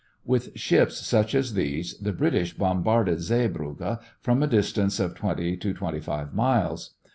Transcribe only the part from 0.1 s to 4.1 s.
With ships such as these the British bombarded Zeebrugge